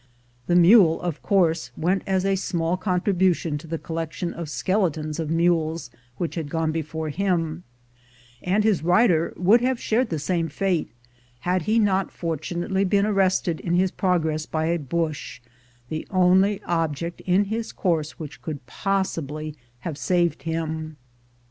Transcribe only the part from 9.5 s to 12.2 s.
have shared the same fate, had he not